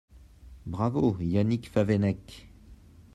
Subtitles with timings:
[0.65, 2.49] Bravo, Yannick Favennec